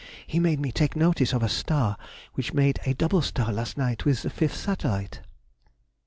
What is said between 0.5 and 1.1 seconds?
me take